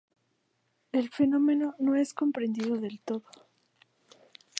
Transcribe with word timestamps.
El 0.91 1.09
fenómeno 1.09 1.75
no 1.77 1.95
es 1.95 2.15
comprendido 2.15 2.75
del 2.77 2.99
todo. 3.01 3.21